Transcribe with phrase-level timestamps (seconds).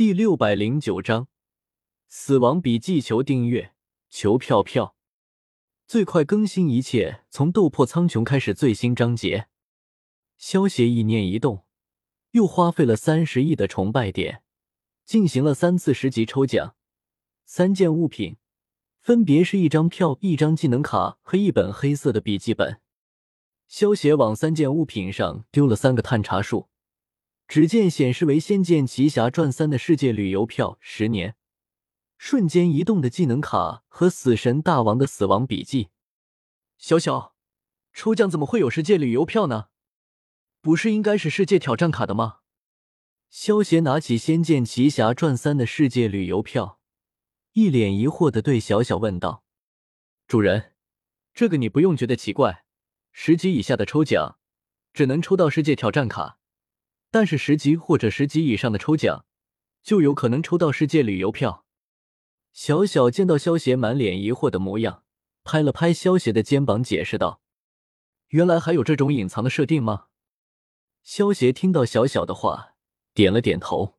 [0.00, 1.28] 第六百零九章，
[2.08, 3.02] 死亡笔记。
[3.02, 3.74] 求订阅，
[4.08, 4.96] 求票票，
[5.86, 9.48] 最快更新一切从斗破苍穹开始最新章节。
[10.38, 11.66] 萧协意念一动，
[12.30, 14.42] 又花费了三十亿的崇拜点，
[15.04, 16.76] 进行了三次十级抽奖，
[17.44, 18.38] 三件物品
[19.02, 22.80] 分别是一张票、一张技能卡和一本黑色的笔记本。
[23.68, 26.69] 萧协往三件物品上丢了三个探查术。
[27.50, 31.34] 只见显示为《仙剑奇侠传三》的世界旅游票十年，
[32.16, 35.88] 瞬间移动的技能卡和死神大王的死亡笔记。
[36.78, 37.34] 小小，
[37.92, 39.70] 抽奖怎么会有世界旅游票呢？
[40.60, 42.36] 不是应该是世界挑战卡的吗？
[43.30, 46.78] 萧协拿起《仙剑奇侠传三》的世界旅游票，
[47.54, 49.42] 一脸疑惑的对小小问道
[50.28, 50.74] ：“主人，
[51.34, 52.64] 这个你不用觉得奇怪，
[53.10, 54.38] 十级以下的抽奖
[54.92, 56.36] 只能抽到世界挑战卡。”
[57.10, 59.24] 但是十级或者十级以上的抽奖，
[59.82, 61.64] 就有可能抽到世界旅游票。
[62.52, 65.04] 小小见到萧协满脸疑惑的模样，
[65.44, 67.40] 拍了拍萧协的肩膀，解释道
[68.28, 70.06] ：“原来还有这种隐藏的设定吗？”
[71.02, 72.74] 萧协听到小小的话，
[73.14, 73.96] 点了点头。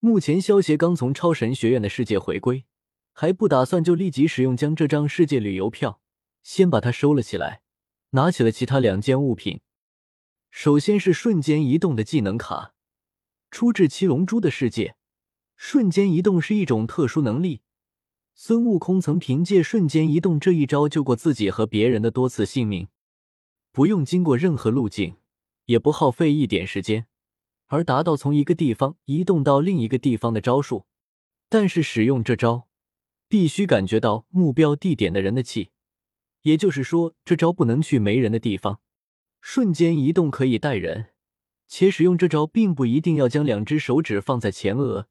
[0.00, 2.64] 目前萧协刚从超神学院的世界回归，
[3.12, 6.00] 还不打算就立即使用，将这张世界旅游票
[6.42, 7.62] 先把它收了起来，
[8.10, 9.60] 拿起了其他两件物品。
[10.50, 12.74] 首先是瞬间移动的技能卡，
[13.50, 14.96] 出自七龙珠的世界。
[15.56, 17.62] 瞬间移动是一种特殊能力，
[18.34, 22.86] 孙悟空曾凭借瞬间移动这一招救过自己和别人的多次性命，
[23.72, 25.16] 不用经过任何路径，
[25.64, 27.06] 也不耗费一点时间，
[27.66, 30.86] 而达到从一个地方移动到另一个地方的招数。
[31.48, 32.68] 但是使用这招，
[33.26, 35.70] 必须感觉到目标地点的人的气，
[36.42, 38.80] 也就是说，这招不能去没人的地方。
[39.40, 41.10] 瞬间移动可以带人，
[41.66, 45.08] 且使用这招并不一定要将两只手指放在前额，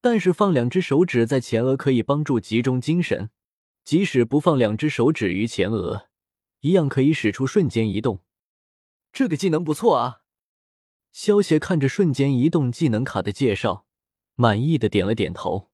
[0.00, 3.30] 但是放两只手指在前额可以帮助集中精神，
[3.84, 6.08] 即使不放两只手指于前额，
[6.60, 8.20] 一样可以使出瞬间移动。
[9.12, 10.22] 这个技能不错啊！
[11.12, 13.86] 萧协看着瞬间移动技能卡的介绍，
[14.34, 15.70] 满意的点了点头。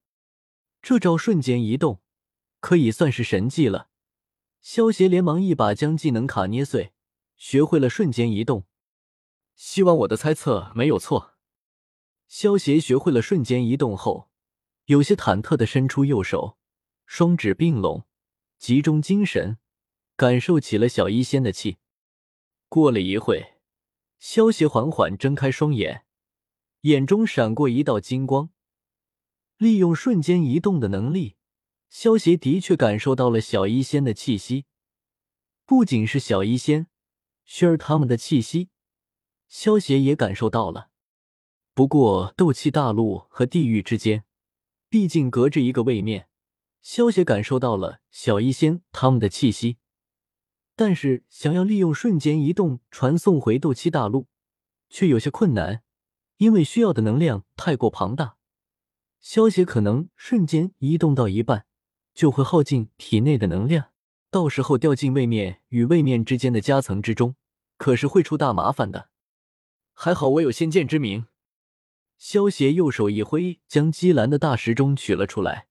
[0.83, 2.01] 这招瞬间移动
[2.61, 3.89] 可以算是神技了。
[4.61, 6.93] 萧协连忙一把将技能卡捏碎。
[7.39, 8.67] 学会了瞬间移动，
[9.55, 11.37] 希望我的猜测没有错。
[12.27, 14.29] 萧协学会了瞬间移动后，
[14.87, 16.59] 有些忐忑的伸出右手，
[17.07, 18.07] 双指并拢，
[18.59, 19.59] 集中精神，
[20.17, 21.79] 感受起了小医仙的气。
[22.69, 23.55] 过了一会，
[24.19, 26.05] 萧协缓缓睁开双眼，
[26.83, 28.51] 眼中闪过一道金光。
[29.57, 31.37] 利用瞬间移动的能力，
[31.89, 34.67] 萧协的确感受到了小医仙的气息，
[35.65, 36.89] 不仅是小医仙。
[37.49, 38.69] 薰儿他们的气息，
[39.49, 40.91] 萧协也感受到了。
[41.73, 44.25] 不过斗气大陆和地狱之间，
[44.91, 46.29] 毕竟隔着一个位面，
[46.83, 49.79] 萧协感受到了小医仙他们的气息，
[50.77, 54.27] 但是想要利用瞬间移动传送回斗气大陆，
[54.91, 55.83] 却有些困难，
[56.37, 58.37] 因为需要的能量太过庞大。
[59.21, 61.67] 萧协可能瞬间移动到一半，
[62.13, 63.93] 就会耗尽体内的能量。
[64.31, 67.35] 到时候掉进位面与位面之间的夹层之中，
[67.77, 69.09] 可是会出大麻烦的。
[69.95, 71.27] 还好我有先见之明。
[72.19, 75.69] 萧协右手一挥，将姬兰的大时钟取了出来。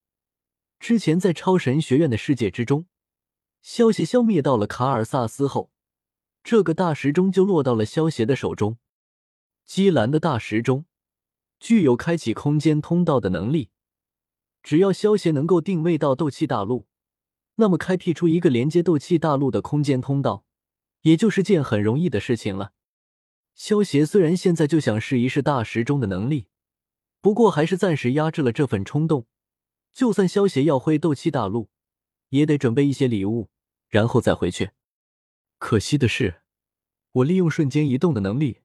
[0.80, 2.88] 之前在超神学院的世界之中，
[3.62, 5.72] 萧协消灭到了卡尔萨斯后，
[6.44, 8.78] 这个大时钟就落到了萧协的手中。
[9.66, 10.86] 姬兰的大时钟
[11.60, 13.70] 具有开启空间通道的能力，
[14.64, 16.88] 只要萧协能够定位到斗气大陆。
[17.60, 20.46] 那么，开辟出一个连接斗气大陆的空间通道，
[21.02, 22.74] 也就是件很容易的事情了。
[23.56, 26.48] 萧协虽然现在就想试一试大时钟的能力，
[27.20, 29.26] 不过还是暂时压制了这份冲动。
[29.92, 31.70] 就算萧协要回斗气大陆，
[32.30, 33.50] 也得准备一些礼物，
[33.90, 34.70] 然后再回去。
[35.58, 36.42] 可惜的是，
[37.14, 38.62] 我利用瞬间移动的能力，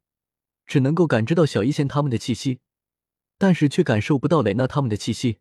[0.66, 2.60] 只能够感知到小一仙他们的气息，
[3.38, 5.38] 但是却感受不到蕾娜他们的气息。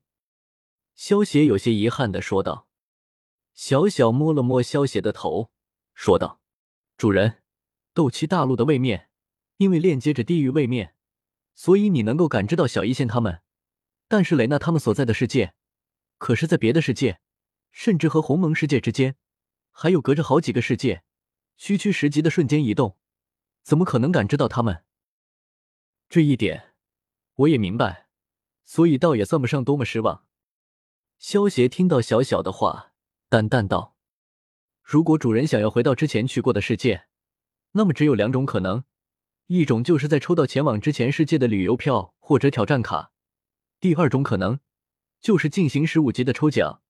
[0.96, 2.70] 萧协有些遗憾的说道。
[3.54, 5.52] 小小摸了摸萧邪的头，
[5.94, 6.42] 说道
[6.98, 7.44] ：“主人，
[7.94, 9.10] 斗气大陆的位面，
[9.58, 10.96] 因为链接着地狱位面，
[11.54, 13.42] 所以你能够感知到小一仙他们。
[14.08, 15.54] 但是雷娜他们所在的世界，
[16.18, 17.20] 可是在别的世界，
[17.72, 19.16] 甚至和鸿蒙世界之间，
[19.72, 21.04] 还有隔着好几个世界，
[21.58, 22.98] 区区十级的瞬间移动，
[23.62, 24.84] 怎么可能感知到他们？
[26.10, 26.74] 这一点
[27.36, 28.08] 我也明白，
[28.66, 30.26] 所以倒也算不上多么失望。”
[31.20, 32.91] 萧邪听到小小的话。
[33.32, 33.96] 淡淡道
[34.84, 37.06] ：“如果主人想要回到之前去过的世界，
[37.72, 38.84] 那么只有两种可能：
[39.48, 43.14] 一种就是在抽到前往之前世界的旅游票或者挑战卡；
[43.80, 44.60] 第二种可能
[45.22, 46.82] 就是进行十五级的抽奖，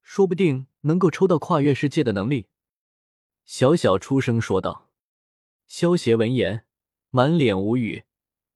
[0.00, 2.46] 说不定能够抽到跨越世界的能力。
[3.44, 4.88] 小小出声说道。
[5.66, 6.64] 萧协闻言，
[7.10, 8.04] 满脸无语。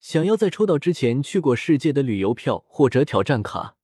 [0.00, 3.76] 想要在抽到之前去过世界的旅游票或者挑战卡，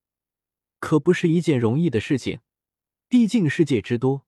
[0.79, 2.41] 可不是一件容易的事情。
[3.13, 4.25] 毕竟世界之多，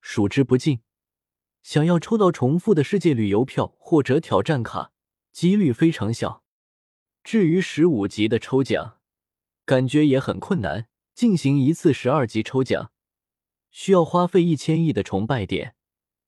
[0.00, 0.78] 数之不尽。
[1.60, 4.92] 想要抽到重复的世界旅游票或者挑战卡，
[5.32, 6.44] 几率非常小。
[7.24, 9.00] 至于十五级的抽奖，
[9.64, 10.86] 感觉也很困难。
[11.16, 12.92] 进行一次十二级抽奖，
[13.72, 15.72] 需要花费一千亿的崇拜点；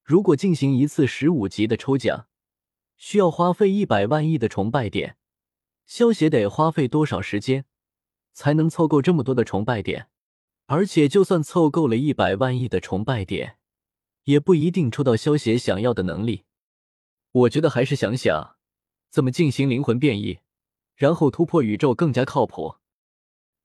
[0.03, 2.27] 如果进行一次十五级的抽奖，
[2.97, 5.17] 需要花费一百万亿的崇拜点。
[5.87, 7.67] 萧协得花费多少时间
[8.33, 10.09] 才能凑够这么多的崇拜点？
[10.73, 13.59] 而且，就算凑够了一百万亿的崇拜点，
[14.23, 16.45] 也不一定抽到萧协想要的能力。
[17.33, 18.55] 我觉得还是想想
[19.11, 20.39] 怎么进行灵魂变异，
[20.95, 22.77] 然后突破宇宙更加靠谱。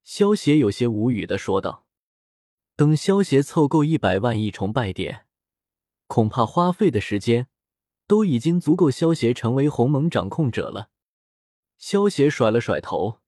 [0.04, 1.86] 萧协有些无语的说道
[2.76, 5.28] ：“等萧协凑够一百万亿崇拜点，
[6.08, 7.46] 恐怕花费的时间
[8.08, 10.90] 都已经足够萧协成为鸿蒙掌控者了。”
[11.78, 13.20] 萧协甩了甩头，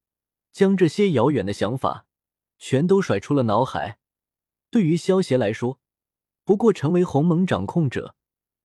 [0.51, 2.06] 将这些遥远的想法
[2.57, 3.99] 全都甩出了脑海。
[4.69, 5.79] 对于萧协来说，
[6.43, 8.15] 不过成为鸿蒙掌控者，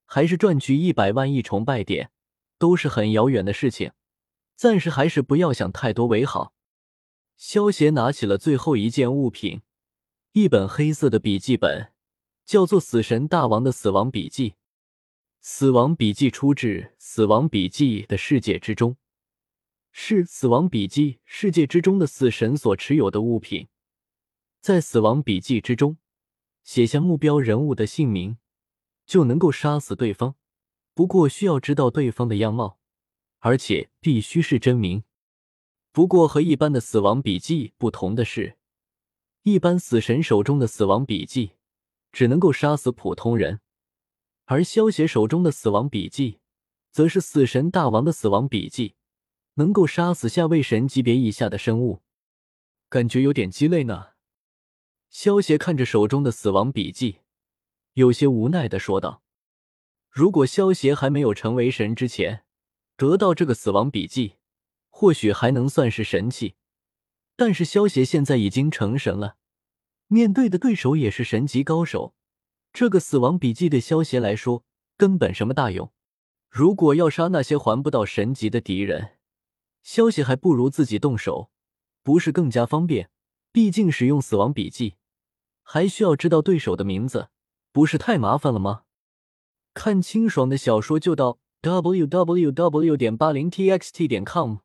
[0.05, 2.11] 还是赚取一百万亿崇拜点，
[2.59, 3.93] 都是很遥远的事情，
[4.57, 6.55] 暂时还是不要想太多为好。
[7.37, 9.63] 萧协拿起了最后一件物品，
[10.33, 11.93] 一本黑色的笔记本，
[12.45, 14.51] 叫做《死神大王的死亡笔记》。
[15.41, 16.67] 《死亡笔记》出自
[16.99, 18.97] 《死亡笔记》的世界之中，
[19.91, 23.67] 是《死亡笔记》世界之中的死神所持有的物品。
[24.63, 25.97] 在《死亡笔记》之中，
[26.63, 28.39] 写下目标人物的姓名，
[29.05, 30.37] 就能够杀死对方。
[30.95, 32.79] 不过需要知道对方的样貌，
[33.41, 35.03] 而且必须是真名。
[35.91, 38.57] 不过和一般的死亡笔记不同的是，
[39.43, 41.55] 一般死神手中的死亡笔记
[42.13, 43.59] 只能够杀死普通人，
[44.45, 46.39] 而萧协手中的死亡笔记
[46.93, 48.95] 则是死神大王的死亡笔记，
[49.55, 52.03] 能够杀死下位神级别以下的生物。
[52.89, 54.12] 感觉有点鸡肋呢。
[55.13, 57.19] 萧协看着手中的死亡笔记，
[57.93, 59.23] 有些无奈的说道
[60.09, 62.47] ：“如果萧协还没有成为神之前，
[62.97, 64.37] 得到这个死亡笔记。”
[64.89, 66.55] 或许还能算是神器，
[67.37, 69.37] 但是萧协现在已经成神了，
[70.07, 72.15] 面对的对手也是神级高手，
[72.73, 74.65] 这个死亡笔记对萧协来说
[74.97, 75.93] 根本什么大用。
[76.49, 79.19] 如果要杀那些还不到神级的敌人，
[79.83, 81.51] 萧协还不如自己动手，
[82.03, 83.11] 不是更加方便？
[83.51, 84.95] 毕竟使用死亡笔记
[85.75, 87.29] 还需要知道对手的名字，
[87.73, 88.83] 不是太麻烦了吗？
[89.73, 92.95] 看清爽的小说就到 w w w.
[92.95, 94.07] 点八零 t x t.
[94.07, 94.59] 点 com。